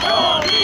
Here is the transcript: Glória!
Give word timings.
Glória! 0.00 0.57